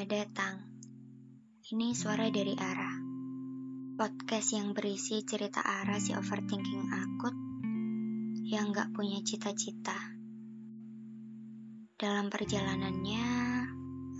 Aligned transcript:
Selamat 0.00 0.16
datang. 0.32 0.56
Ini 1.76 1.92
suara 1.92 2.32
dari 2.32 2.56
Ara. 2.56 2.88
Podcast 4.00 4.56
yang 4.56 4.72
berisi 4.72 5.20
cerita 5.28 5.60
Ara 5.60 6.00
si 6.00 6.16
overthinking 6.16 6.88
akut 6.88 7.36
yang 8.48 8.72
gak 8.72 8.96
punya 8.96 9.20
cita-cita. 9.20 9.92
Dalam 12.00 12.32
perjalanannya, 12.32 13.28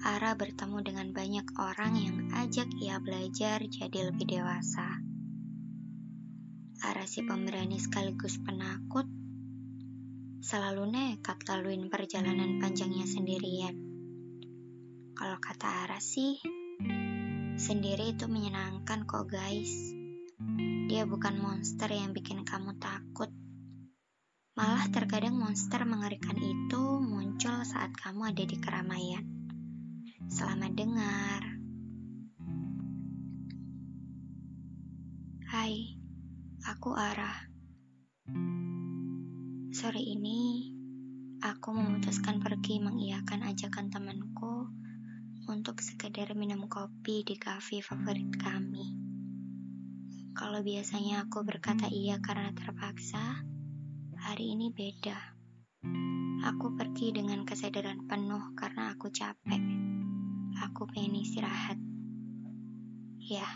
Ara 0.04 0.36
bertemu 0.36 0.84
dengan 0.84 1.16
banyak 1.16 1.48
orang 1.56 1.96
yang 1.96 2.28
ajak 2.28 2.68
ia 2.76 3.00
belajar 3.00 3.64
jadi 3.64 4.12
lebih 4.12 4.36
dewasa. 4.36 5.00
Ara 6.84 7.08
si 7.08 7.24
pemberani 7.24 7.80
sekaligus 7.80 8.36
penakut, 8.36 9.08
selalu 10.45 10.92
nekat 10.92 11.41
laluin 11.48 11.88
perjalanan 11.88 12.60
panjangnya 12.60 13.09
sendirian. 13.09 13.89
Kalau 15.20 15.37
kata 15.37 15.84
Ara 15.84 16.01
sih, 16.01 16.41
sendiri 17.61 18.16
itu 18.16 18.24
menyenangkan 18.24 19.05
kok 19.05 19.28
guys. 19.28 19.92
Dia 20.88 21.05
bukan 21.05 21.37
monster 21.37 21.92
yang 21.92 22.16
bikin 22.16 22.41
kamu 22.48 22.80
takut. 22.80 23.28
Malah 24.56 24.88
terkadang 24.88 25.37
monster 25.37 25.84
mengerikan 25.84 26.41
itu 26.41 27.05
muncul 27.05 27.52
saat 27.69 27.92
kamu 28.01 28.33
ada 28.33 28.45
di 28.48 28.56
keramaian. 28.64 29.20
Selamat 30.33 30.73
dengar. 30.73 31.42
Hai, 35.52 36.00
aku 36.64 36.97
Ara. 36.97 37.45
Sore 39.77 40.00
ini, 40.00 40.73
aku 41.45 41.77
memutuskan 41.77 42.41
pergi 42.41 42.81
mengiyakan 42.81 43.44
ajakan 43.53 43.92
temanku 43.92 44.80
untuk 45.51 45.83
sekedar 45.83 46.31
minum 46.39 46.70
kopi 46.70 47.27
di 47.27 47.34
kafe 47.34 47.83
favorit 47.83 48.31
kami. 48.39 48.95
Kalau 50.31 50.62
biasanya 50.62 51.27
aku 51.27 51.43
berkata 51.43 51.91
iya 51.91 52.23
karena 52.23 52.55
terpaksa, 52.55 53.43
hari 54.15 54.55
ini 54.55 54.71
beda. 54.71 55.19
Aku 56.47 56.78
pergi 56.78 57.11
dengan 57.11 57.43
kesadaran 57.43 58.06
penuh 58.06 58.55
karena 58.55 58.95
aku 58.95 59.11
capek. 59.11 59.59
Aku 60.71 60.87
pengen 60.87 61.19
istirahat. 61.19 61.83
Ya, 63.19 63.47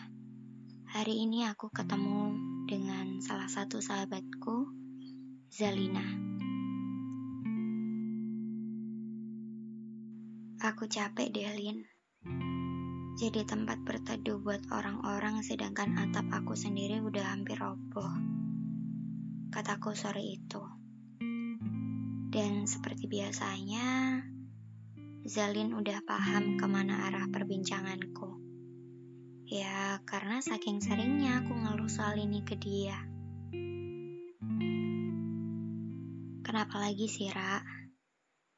hari 0.90 1.22
ini 1.22 1.46
aku 1.46 1.70
ketemu 1.70 2.34
dengan 2.66 3.22
salah 3.22 3.46
satu 3.46 3.78
sahabatku, 3.78 4.66
Zalina. 5.46 6.33
Aku 10.64 10.88
capek 10.88 11.28
deh, 11.28 11.44
Lin. 11.60 11.84
Jadi 13.20 13.44
tempat 13.44 13.84
berteduh 13.84 14.40
buat 14.40 14.64
orang-orang 14.72 15.44
sedangkan 15.44 15.92
atap 16.00 16.24
aku 16.32 16.56
sendiri 16.56 17.04
udah 17.04 17.36
hampir 17.36 17.60
roboh. 17.60 18.08
Kataku 19.52 19.92
sore 19.92 20.24
itu. 20.24 20.64
Dan 22.32 22.64
seperti 22.64 23.04
biasanya, 23.04 24.24
Zalin 25.28 25.76
udah 25.76 26.00
paham 26.08 26.56
ke 26.56 26.64
mana 26.64 27.12
arah 27.12 27.28
perbincanganku. 27.28 28.40
Ya, 29.44 30.00
karena 30.08 30.40
saking 30.40 30.80
seringnya 30.80 31.44
aku 31.44 31.52
ngeluh 31.60 31.92
soal 31.92 32.16
ini 32.16 32.40
ke 32.40 32.56
dia. 32.56 33.04
Kenapa 36.40 36.80
lagi 36.80 37.04
sih, 37.04 37.28
Ra? 37.28 37.83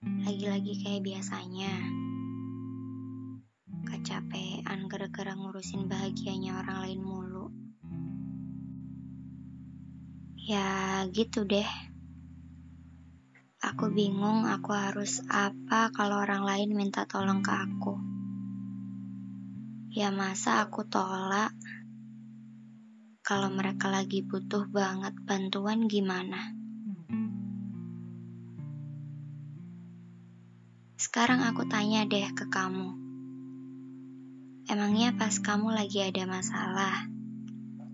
Lagi-lagi 0.07 0.73
kayak 0.87 1.03
biasanya. 1.03 1.75
Kecapean 3.87 4.87
gara-gara 4.87 5.35
ngurusin 5.35 5.91
bahagianya 5.91 6.63
orang 6.63 6.79
lain 6.87 7.01
mulu. 7.03 7.47
Ya 10.47 11.03
gitu 11.11 11.43
deh. 11.43 11.67
Aku 13.67 13.91
bingung 13.91 14.47
aku 14.47 14.71
harus 14.71 15.27
apa 15.27 15.91
kalau 15.91 16.23
orang 16.23 16.47
lain 16.47 16.71
minta 16.79 17.03
tolong 17.11 17.43
ke 17.43 17.51
aku. 17.51 17.99
Ya 19.91 20.15
masa 20.15 20.63
aku 20.63 20.87
tolak? 20.87 21.51
Kalau 23.27 23.51
mereka 23.51 23.91
lagi 23.91 24.23
butuh 24.23 24.71
banget 24.71 25.19
bantuan 25.27 25.91
gimana? 25.91 26.56
Sekarang 30.97 31.45
aku 31.45 31.69
tanya 31.69 32.09
deh 32.09 32.25
ke 32.33 32.49
kamu. 32.49 32.97
Emangnya 34.65 35.13
pas 35.13 35.37
kamu 35.37 35.77
lagi 35.77 36.01
ada 36.01 36.25
masalah, 36.25 37.05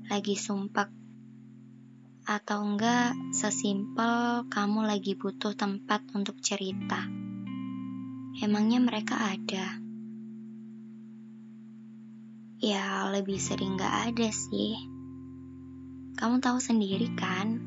lagi 0.06 0.38
sumpah, 0.38 0.86
atau 2.22 2.62
enggak 2.62 3.18
sesimpel 3.34 4.46
kamu 4.46 4.86
lagi 4.86 5.18
butuh 5.18 5.50
tempat 5.58 6.06
untuk 6.14 6.38
cerita? 6.38 7.02
Emangnya 8.38 8.78
mereka 8.78 9.18
ada? 9.18 9.82
Ya 12.62 13.10
lebih 13.10 13.42
sering 13.42 13.74
gak 13.74 14.14
ada 14.14 14.30
sih. 14.30 14.78
Kamu 16.14 16.38
tahu 16.38 16.62
sendiri 16.62 17.10
kan, 17.18 17.58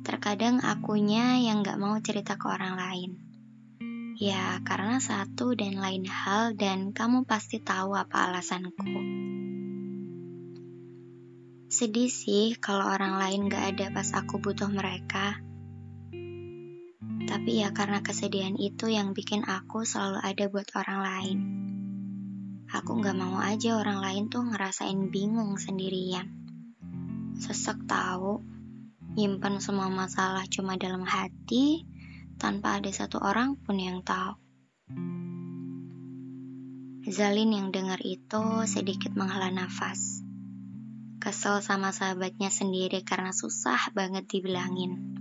terkadang 0.00 0.64
akunya 0.64 1.44
yang 1.44 1.60
gak 1.60 1.76
mau 1.76 2.00
cerita 2.00 2.40
ke 2.40 2.48
orang 2.48 2.80
lain. 2.80 3.25
Ya, 4.16 4.64
karena 4.64 4.96
satu 4.96 5.52
dan 5.52 5.76
lain 5.76 6.08
hal 6.08 6.56
dan 6.56 6.96
kamu 6.96 7.28
pasti 7.28 7.60
tahu 7.60 7.92
apa 7.92 8.32
alasanku. 8.32 8.96
Sedih 11.68 12.08
sih 12.08 12.56
kalau 12.56 12.88
orang 12.88 13.20
lain 13.20 13.52
gak 13.52 13.76
ada 13.76 13.92
pas 13.92 14.08
aku 14.16 14.40
butuh 14.40 14.72
mereka. 14.72 15.36
Tapi 17.28 17.60
ya 17.60 17.76
karena 17.76 18.00
kesedihan 18.00 18.56
itu 18.56 18.88
yang 18.88 19.12
bikin 19.12 19.44
aku 19.44 19.84
selalu 19.84 20.24
ada 20.24 20.44
buat 20.48 20.68
orang 20.72 21.00
lain. 21.04 21.38
Aku 22.72 22.96
gak 23.04 23.20
mau 23.20 23.36
aja 23.44 23.76
orang 23.76 24.00
lain 24.00 24.32
tuh 24.32 24.48
ngerasain 24.48 25.12
bingung 25.12 25.60
sendirian. 25.60 26.32
Sesek 27.36 27.84
tahu, 27.84 28.40
nyimpen 29.12 29.60
semua 29.60 29.92
masalah 29.92 30.48
cuma 30.48 30.80
dalam 30.80 31.04
hati, 31.04 31.84
tanpa 32.36 32.80
ada 32.80 32.92
satu 32.92 33.20
orang 33.20 33.56
pun 33.56 33.80
yang 33.80 34.04
tahu. 34.04 34.36
Zalin 37.06 37.54
yang 37.54 37.68
dengar 37.70 38.02
itu 38.02 38.66
sedikit 38.66 39.14
menghela 39.14 39.48
nafas. 39.54 40.26
Kesel 41.22 41.62
sama 41.62 41.94
sahabatnya 41.94 42.50
sendiri 42.50 43.02
karena 43.06 43.30
susah 43.30 43.94
banget 43.94 44.26
dibilangin. 44.26 45.16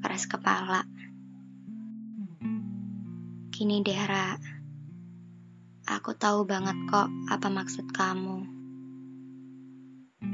Keras 0.00 0.24
kepala. 0.24 0.88
Kini 3.52 3.84
Dera, 3.84 4.40
aku 5.84 6.16
tahu 6.16 6.48
banget 6.48 6.76
kok 6.88 7.12
apa 7.28 7.48
maksud 7.52 7.92
kamu. 7.92 8.38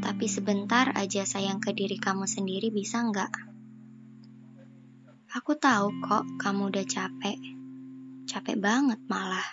Tapi 0.07 0.27
sebentar 0.31 0.95
aja 0.95 1.27
sayang 1.27 1.59
ke 1.59 1.75
diri 1.75 1.99
kamu 1.99 2.31
sendiri 2.31 2.71
bisa 2.71 3.03
nggak? 3.03 3.56
Aku 5.37 5.53
tahu 5.53 6.01
kok 6.01 6.25
kamu 6.41 6.73
udah 6.73 6.87
capek. 6.89 7.37
Capek 8.25 8.57
banget 8.57 8.97
malah. 9.05 9.45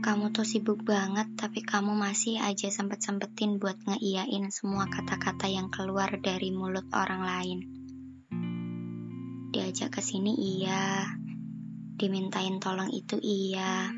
Kamu 0.00 0.32
tuh 0.32 0.48
sibuk 0.48 0.88
banget 0.88 1.36
tapi 1.36 1.60
kamu 1.60 1.92
masih 1.92 2.40
aja 2.40 2.72
sempet-sempetin 2.72 3.60
buat 3.60 3.76
ngeiyain 3.84 4.48
semua 4.48 4.88
kata-kata 4.88 5.52
yang 5.52 5.68
keluar 5.68 6.16
dari 6.16 6.48
mulut 6.48 6.88
orang 6.96 7.28
lain. 7.28 7.58
Diajak 9.52 9.92
ke 9.92 10.00
sini 10.00 10.32
iya, 10.32 11.04
dimintain 12.00 12.56
tolong 12.64 12.88
itu 12.88 13.20
iya. 13.20 13.92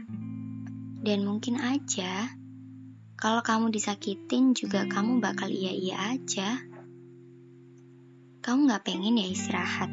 Dan 0.99 1.23
mungkin 1.23 1.63
aja 1.63 2.27
kalau 3.15 3.39
kamu 3.39 3.71
disakitin 3.71 4.51
juga 4.51 4.91
kamu 4.91 5.23
bakal 5.23 5.47
iya-iya 5.47 6.19
aja 6.19 6.75
kamu 8.47 8.71
gak 8.71 8.87
pengen 8.87 9.19
ya 9.19 9.27
istirahat? 9.27 9.91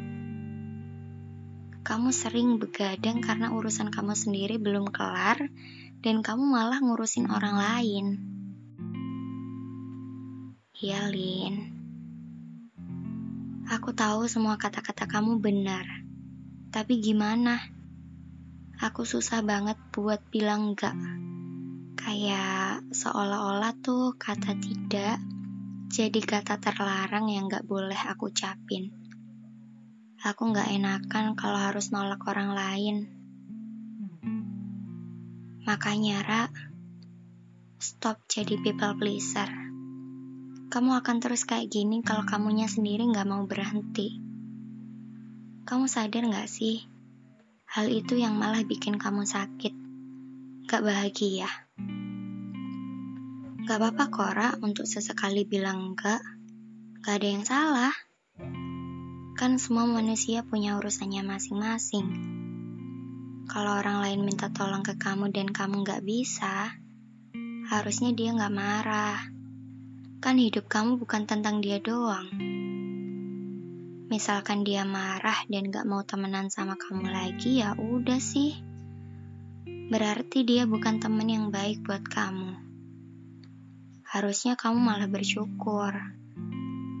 Kamu 1.82 2.14
sering 2.14 2.62
begadang 2.62 3.18
karena 3.18 3.50
urusan 3.50 3.90
kamu 3.90 4.14
sendiri 4.14 4.62
belum 4.62 4.94
kelar 4.94 5.50
dan 6.06 6.22
kamu 6.22 6.54
malah 6.54 6.78
ngurusin 6.78 7.34
orang 7.34 7.58
lain. 7.58 8.06
Iya, 10.78 11.02
Lin. 11.10 11.74
Aku 13.74 13.90
tahu 13.90 14.30
semua 14.30 14.54
kata-kata 14.54 15.10
kamu 15.10 15.42
benar. 15.42 16.06
Tapi 16.70 17.02
gimana? 17.02 17.58
Aku 18.78 19.02
susah 19.02 19.42
banget 19.42 19.82
buat 19.90 20.22
bilang 20.30 20.78
enggak. 20.78 20.94
Kayak 21.98 22.86
seolah-olah 22.94 23.74
tuh 23.82 24.14
kata 24.14 24.54
tidak 24.62 25.33
jadi 25.94 26.18
kata 26.18 26.58
terlarang 26.58 27.30
yang 27.30 27.46
gak 27.46 27.70
boleh 27.70 27.94
aku 28.10 28.34
ucapin. 28.34 28.90
Aku 30.26 30.50
gak 30.50 30.74
enakan 30.74 31.38
kalau 31.38 31.54
harus 31.54 31.94
nolak 31.94 32.18
orang 32.26 32.50
lain. 32.50 32.96
Makanya, 35.62 36.26
Ra, 36.26 36.44
stop 37.78 38.26
jadi 38.26 38.58
people 38.58 38.98
pleaser. 38.98 39.46
Kamu 40.66 40.98
akan 40.98 41.22
terus 41.22 41.46
kayak 41.46 41.70
gini 41.70 42.02
kalau 42.02 42.26
kamunya 42.26 42.66
sendiri 42.66 43.06
gak 43.14 43.30
mau 43.30 43.46
berhenti. 43.46 44.18
Kamu 45.62 45.86
sadar 45.86 46.26
gak 46.26 46.50
sih? 46.50 46.82
Hal 47.70 47.86
itu 47.86 48.18
yang 48.18 48.34
malah 48.34 48.66
bikin 48.66 48.98
kamu 48.98 49.22
sakit. 49.30 49.70
Gak 50.66 50.82
bahagia. 50.82 51.46
Gak 53.64 53.80
apa-apa 53.80 54.12
Kora 54.12 54.48
untuk 54.60 54.84
sesekali 54.84 55.48
bilang 55.48 55.96
enggak. 55.96 56.20
Gak 57.00 57.16
ada 57.16 57.28
yang 57.32 57.44
salah. 57.48 57.94
Kan 59.40 59.56
semua 59.56 59.88
manusia 59.88 60.44
punya 60.44 60.76
urusannya 60.76 61.24
masing-masing. 61.24 62.04
Kalau 63.48 63.80
orang 63.80 64.04
lain 64.04 64.20
minta 64.20 64.52
tolong 64.52 64.84
ke 64.84 65.00
kamu 65.00 65.32
dan 65.32 65.48
kamu 65.48 65.80
gak 65.80 66.04
bisa, 66.04 66.76
harusnya 67.72 68.12
dia 68.12 68.36
gak 68.36 68.52
marah. 68.52 69.32
Kan 70.20 70.36
hidup 70.36 70.68
kamu 70.68 71.00
bukan 71.00 71.24
tentang 71.24 71.64
dia 71.64 71.80
doang. 71.80 72.36
Misalkan 74.12 74.68
dia 74.68 74.84
marah 74.84 75.40
dan 75.48 75.72
gak 75.72 75.88
mau 75.88 76.04
temenan 76.04 76.52
sama 76.52 76.76
kamu 76.76 77.08
lagi, 77.08 77.64
ya 77.64 77.72
udah 77.80 78.20
sih. 78.20 78.60
Berarti 79.88 80.44
dia 80.44 80.68
bukan 80.68 81.00
temen 81.00 81.32
yang 81.32 81.48
baik 81.48 81.80
buat 81.80 82.04
kamu. 82.04 82.73
Harusnya 84.14 84.54
kamu 84.54 84.78
malah 84.78 85.10
bersyukur. 85.10 85.90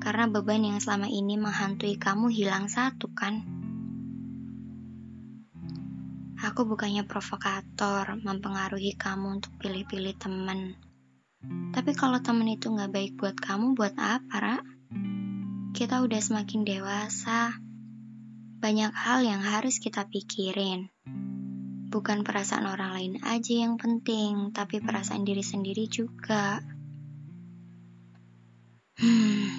Karena 0.02 0.26
beban 0.26 0.66
yang 0.66 0.82
selama 0.82 1.06
ini 1.06 1.38
menghantui 1.38 1.94
kamu 1.94 2.26
hilang 2.26 2.66
satu 2.66 3.06
kan? 3.14 3.38
Aku 6.42 6.66
bukannya 6.66 7.06
provokator, 7.06 8.18
mempengaruhi 8.18 8.98
kamu 8.98 9.38
untuk 9.38 9.54
pilih-pilih 9.62 10.18
temen. 10.18 10.74
Tapi 11.70 11.94
kalau 11.94 12.18
temen 12.18 12.50
itu 12.50 12.74
gak 12.74 12.90
baik 12.90 13.14
buat 13.14 13.38
kamu, 13.38 13.78
buat 13.78 13.94
apa, 13.94 14.34
Ra? 14.34 14.58
Kita 15.70 16.02
udah 16.02 16.18
semakin 16.18 16.66
dewasa. 16.66 17.54
Banyak 18.58 18.90
hal 18.90 19.22
yang 19.22 19.38
harus 19.38 19.78
kita 19.78 20.10
pikirin. 20.10 20.90
Bukan 21.94 22.26
perasaan 22.26 22.66
orang 22.66 22.90
lain 22.90 23.14
aja 23.22 23.54
yang 23.54 23.78
penting, 23.78 24.50
tapi 24.50 24.82
perasaan 24.82 25.22
diri 25.22 25.46
sendiri 25.46 25.86
juga. 25.86 26.58
Hmm, 28.94 29.50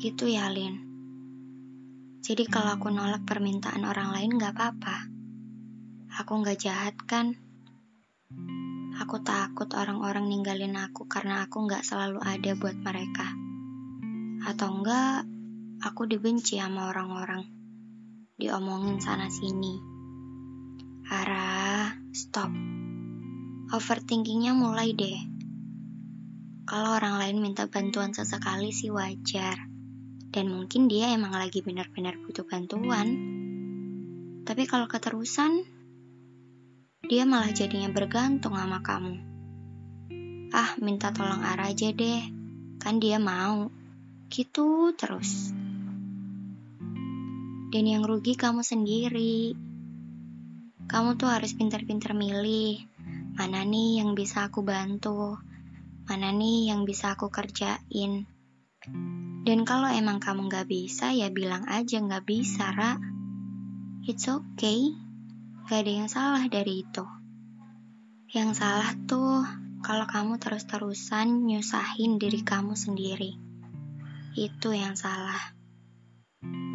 gitu 0.00 0.24
ya, 0.24 0.48
Lin. 0.48 0.80
Jadi 2.24 2.48
kalau 2.48 2.80
aku 2.80 2.88
nolak 2.88 3.28
permintaan 3.28 3.84
orang 3.84 4.16
lain 4.16 4.40
gak 4.40 4.56
apa-apa. 4.56 5.04
Aku 6.20 6.40
gak 6.40 6.60
jahat 6.64 6.96
kan? 7.04 7.36
Aku 9.00 9.20
takut 9.24 9.68
orang-orang 9.76 10.28
ninggalin 10.28 10.76
aku 10.76 11.08
karena 11.08 11.48
aku 11.48 11.64
nggak 11.64 11.80
selalu 11.80 12.20
ada 12.20 12.52
buat 12.52 12.76
mereka. 12.76 13.32
Atau 14.44 14.80
enggak, 14.80 15.24
aku 15.80 16.04
dibenci 16.04 16.60
sama 16.60 16.92
orang-orang. 16.92 17.48
Diomongin 18.36 19.00
sana-sini. 19.00 19.80
Ara, 21.08 21.96
stop. 22.12 22.52
Overthinkingnya 23.72 24.52
mulai 24.52 24.92
deh. 24.92 25.39
Kalau 26.70 26.94
orang 26.94 27.18
lain 27.18 27.42
minta 27.42 27.66
bantuan 27.66 28.14
sesekali 28.14 28.70
sih 28.70 28.94
wajar. 28.94 29.58
Dan 30.30 30.54
mungkin 30.54 30.86
dia 30.86 31.10
emang 31.10 31.34
lagi 31.34 31.66
benar-benar 31.66 32.14
butuh 32.22 32.46
bantuan. 32.46 33.10
Tapi 34.46 34.70
kalau 34.70 34.86
keterusan, 34.86 35.66
dia 37.10 37.26
malah 37.26 37.50
jadinya 37.50 37.90
bergantung 37.90 38.54
sama 38.54 38.86
kamu. 38.86 39.18
Ah, 40.54 40.78
minta 40.78 41.10
tolong 41.10 41.42
Ara 41.42 41.74
aja 41.74 41.90
deh, 41.90 42.22
kan 42.78 43.02
dia 43.02 43.18
mau. 43.18 43.66
Gitu 44.30 44.94
terus. 44.94 45.50
Dan 47.74 47.82
yang 47.82 48.06
rugi 48.06 48.38
kamu 48.38 48.62
sendiri. 48.62 49.58
Kamu 50.86 51.18
tuh 51.18 51.34
harus 51.34 51.50
pintar-pintar 51.50 52.14
milih. 52.14 52.78
Mana 53.34 53.66
nih 53.66 54.06
yang 54.06 54.14
bisa 54.14 54.46
aku 54.46 54.62
bantu? 54.62 55.49
Mana 56.08 56.32
nih 56.32 56.72
yang 56.72 56.88
bisa 56.88 57.18
aku 57.18 57.28
kerjain? 57.28 58.24
Dan 59.40 59.64
kalau 59.64 59.88
emang 59.88 60.20
kamu 60.20 60.52
gak 60.52 60.68
bisa, 60.68 61.16
ya 61.16 61.32
bilang 61.32 61.64
aja 61.64 62.00
gak 62.00 62.28
bisa, 62.28 62.72
Ra. 62.76 63.00
It's 64.04 64.28
okay. 64.28 64.92
Gak 65.68 65.84
ada 65.84 65.92
yang 66.04 66.10
salah 66.12 66.44
dari 66.48 66.84
itu. 66.84 67.04
Yang 68.30 68.62
salah 68.62 68.90
tuh 69.08 69.42
kalau 69.80 70.04
kamu 70.04 70.36
terus-terusan 70.36 71.48
nyusahin 71.48 72.20
diri 72.20 72.44
kamu 72.44 72.76
sendiri. 72.76 73.36
Itu 74.36 74.76
yang 74.76 74.94
salah. 74.94 75.56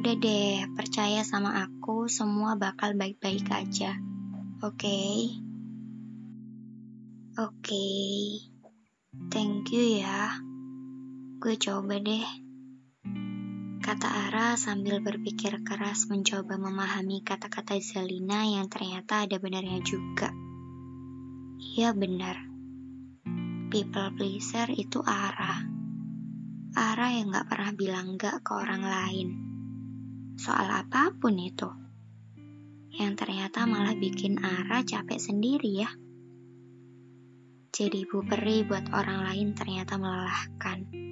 Udah 0.02 0.16
deh, 0.18 0.66
percaya 0.74 1.26
sama 1.26 1.66
aku, 1.66 2.10
semua 2.10 2.58
bakal 2.58 2.94
baik-baik 2.98 3.46
aja. 3.50 3.98
Oke? 4.62 4.78
Okay? 4.78 5.18
Oke. 7.36 7.52
Okay. 7.62 8.55
Thank 9.32 9.76
you 9.76 10.02
ya. 10.02 10.40
Gue 11.42 11.56
coba 11.60 12.00
deh. 12.00 12.26
Kata 13.86 14.10
Ara 14.10 14.58
sambil 14.58 14.98
berpikir 14.98 15.62
keras 15.62 16.10
mencoba 16.10 16.58
memahami 16.58 17.22
kata-kata 17.22 17.78
Zelina 17.78 18.42
yang 18.42 18.66
ternyata 18.66 19.30
ada 19.30 19.38
benarnya 19.38 19.78
juga. 19.86 20.34
Iya 21.62 21.94
benar. 21.94 22.50
People 23.70 24.10
pleaser 24.18 24.74
itu 24.74 25.06
Ara. 25.06 25.62
Ara 26.74 27.08
yang 27.14 27.30
gak 27.30 27.46
pernah 27.46 27.72
bilang 27.78 28.18
gak 28.18 28.42
ke 28.42 28.52
orang 28.58 28.84
lain. 28.84 29.30
Soal 30.36 30.68
apa 30.68 31.14
pun 31.16 31.38
itu. 31.38 31.70
Yang 32.96 33.14
ternyata 33.22 33.68
malah 33.68 33.94
bikin 33.94 34.42
Ara 34.42 34.82
capek 34.82 35.20
sendiri 35.20 35.84
ya. 35.84 35.90
Jadi 37.76 38.08
ibu 38.08 38.24
peri 38.24 38.64
buat 38.64 38.88
orang 38.96 39.28
lain 39.28 39.52
ternyata 39.52 40.00
melelahkan. 40.00 41.05